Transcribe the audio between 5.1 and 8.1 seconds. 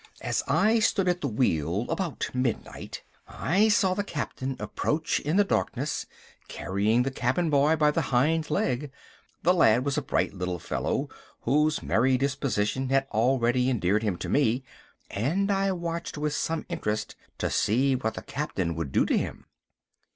in the darkness carrying the cabin boy by the